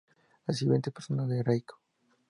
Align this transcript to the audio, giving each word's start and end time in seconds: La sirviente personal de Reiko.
La 0.47 0.51
sirviente 0.55 0.89
personal 0.89 1.29
de 1.29 1.43
Reiko. 1.43 1.79